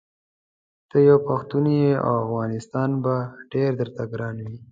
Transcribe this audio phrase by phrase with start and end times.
[0.89, 3.15] ته یو پښتون یې او افغانستان به
[3.53, 4.57] ډېر درته ګران وي.